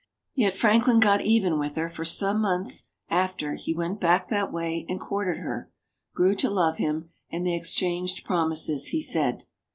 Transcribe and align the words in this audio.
Yet 0.33 0.55
Franklin 0.55 0.99
got 0.99 1.21
even 1.21 1.59
with 1.59 1.75
her, 1.75 1.87
for 1.87 2.03
some 2.05 2.41
months 2.41 2.89
after, 3.09 3.53
he 3.53 3.71
went 3.71 3.99
back 3.99 4.29
that 4.29 4.51
way 4.51 4.83
and 4.89 4.99
courted 4.99 5.37
her, 5.43 5.71
grew 6.15 6.33
to 6.37 6.49
love 6.49 6.77
him, 6.77 7.11
and 7.29 7.45
they 7.45 7.53
"exchanged 7.53 8.25
promises," 8.25 8.87
he 8.87 9.01
says. 9.03 9.45